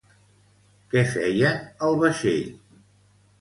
[0.93, 2.49] Què feien al vaixell?